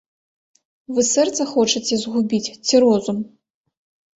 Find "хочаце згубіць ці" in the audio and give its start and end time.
1.53-2.75